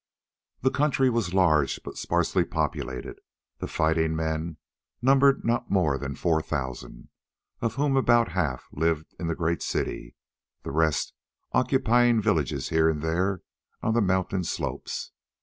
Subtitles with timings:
[0.61, 3.21] The country was large but sparsely populated,
[3.59, 4.57] the fighting men
[4.99, 7.09] numbered not more than four thousand,
[7.61, 10.15] of whom about half lived in the great city,
[10.63, 11.13] the rest
[11.51, 13.43] occupying villages here and there
[13.83, 15.11] on the mountain slopes.